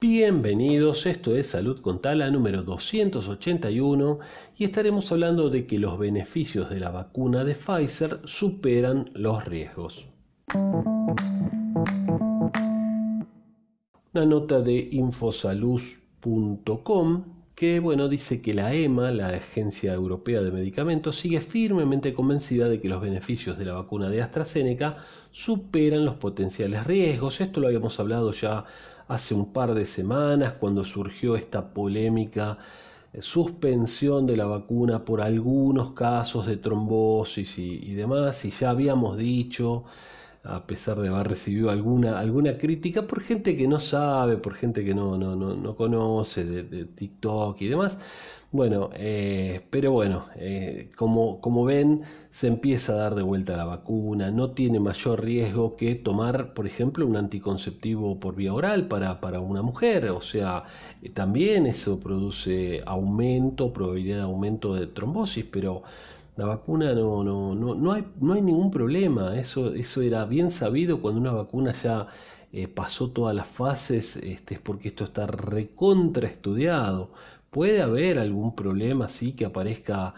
[0.00, 4.20] Bienvenidos, esto es Salud con Tala número 281
[4.56, 10.06] y estaremos hablando de que los beneficios de la vacuna de Pfizer superan los riesgos.
[14.14, 17.24] Una nota de infosalud.com
[17.56, 22.80] que bueno, dice que la EMA, la Agencia Europea de Medicamentos, sigue firmemente convencida de
[22.80, 24.98] que los beneficios de la vacuna de AstraZeneca
[25.32, 27.40] superan los potenciales riesgos.
[27.40, 28.64] Esto lo habíamos hablado ya
[29.08, 32.58] hace un par de semanas cuando surgió esta polémica
[33.12, 39.16] eh, suspensión de la vacuna por algunos casos de trombosis y, demás, y ya habíamos
[39.16, 39.84] dicho,
[40.44, 44.84] a pesar de haber recibido alguna, alguna crítica por gente que no sabe, por gente
[44.84, 48.00] que no, no, no, conoce de TikTok y demás,
[48.50, 53.66] bueno, eh, pero bueno, eh, como, como ven, se empieza a dar de vuelta la
[53.66, 59.20] vacuna, no tiene mayor riesgo que tomar, por ejemplo, un anticonceptivo por vía oral para,
[59.20, 60.64] para una mujer, o sea,
[61.12, 65.82] también eso produce aumento, probabilidad de aumento de trombosis, pero
[66.38, 70.50] la vacuna no, no, no, no, hay, no hay ningún problema, eso, eso era bien
[70.50, 72.06] sabido cuando una vacuna ya
[72.74, 77.12] pasó todas las fases, este, es porque esto está recontraestudiado.
[77.50, 80.14] Puede haber algún problema así que aparezca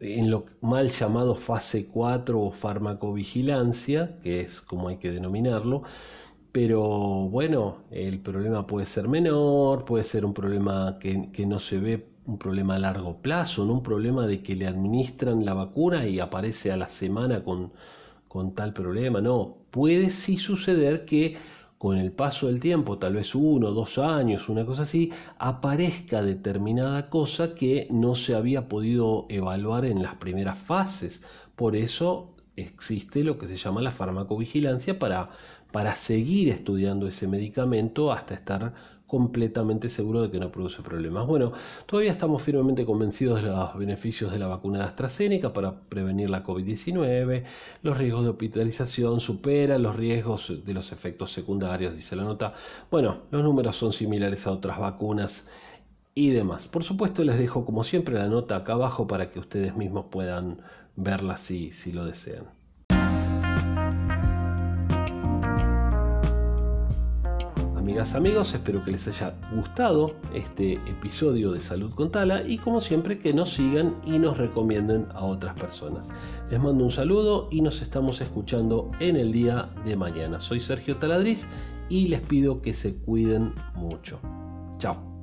[0.00, 5.82] en lo mal llamado fase 4 o farmacovigilancia, que es como hay que denominarlo,
[6.52, 6.80] pero
[7.28, 12.38] bueno, el problema puede ser menor, puede ser un problema que, no se ve, un
[12.38, 16.72] problema a largo plazo, no un problema de que le administran la vacuna y aparece
[16.72, 17.72] a la semana con,
[18.28, 21.36] con tal problema, no, puede sí suceder que
[21.78, 27.10] con el paso del tiempo, tal vez uno, dos años, una cosa así, aparezca determinada
[27.10, 31.26] cosa que no se había podido evaluar en las primeras fases.
[31.56, 35.28] Por eso existe lo que se llama la farmacovigilancia para,
[35.72, 38.72] para seguir estudiando ese medicamento hasta estar
[39.14, 41.24] completamente seguro de que no produce problemas.
[41.24, 41.52] Bueno,
[41.86, 46.42] todavía estamos firmemente convencidos de los beneficios de la vacuna de AstraZeneca para prevenir la
[46.42, 47.44] COVID-19.
[47.82, 52.54] Los riesgos de hospitalización superan los riesgos de los efectos secundarios, dice la nota.
[52.90, 55.48] Bueno, los números son similares a otras vacunas
[56.12, 56.66] y demás.
[56.66, 60.60] Por supuesto, les dejo como siempre la nota acá abajo para que ustedes mismos puedan
[60.96, 62.63] verla si, si lo desean.
[67.84, 72.80] Amigas, amigos, espero que les haya gustado este episodio de Salud con Tala y como
[72.80, 76.08] siempre que nos sigan y nos recomienden a otras personas.
[76.50, 80.40] Les mando un saludo y nos estamos escuchando en el día de mañana.
[80.40, 81.46] Soy Sergio Taladriz
[81.90, 84.18] y les pido que se cuiden mucho.
[84.78, 85.13] Chao.